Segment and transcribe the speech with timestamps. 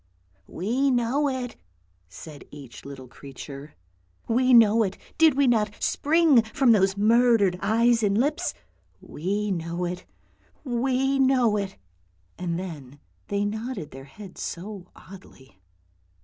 [0.47, 1.57] "We know it,"
[2.09, 3.75] said each little creature."
[4.27, 8.55] We know it; did we not spring from those murdered eyes and lips?
[8.99, 10.07] We know it,
[10.63, 11.77] we know it!"
[12.39, 15.61] and then they nodded their heads so oddly.